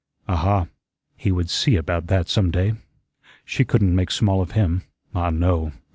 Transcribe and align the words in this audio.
Aha, 0.27 0.65
he 1.15 1.31
would 1.31 1.47
see 1.51 1.75
about 1.75 2.07
that 2.07 2.27
some 2.27 2.49
day. 2.49 2.73
She 3.45 3.63
couldn't 3.63 3.93
make 3.93 4.09
small 4.09 4.41
of 4.41 4.53
him. 4.53 4.81
Ah, 5.13 5.29
no. 5.29 5.73